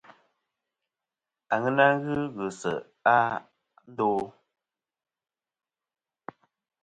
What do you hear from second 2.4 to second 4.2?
se'a ndo?